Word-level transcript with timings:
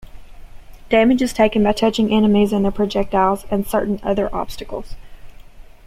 Damage 0.89 1.21
is 1.21 1.31
taken 1.31 1.61
by 1.61 1.73
touching 1.73 2.11
enemies 2.11 2.51
and 2.51 2.65
their 2.65 2.71
projectiles 2.71 3.45
and 3.51 3.67
certain 3.67 3.99
other 4.01 4.33
obstacles. 4.33 4.95